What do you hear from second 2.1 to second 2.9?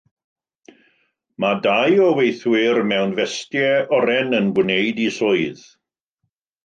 weithwyr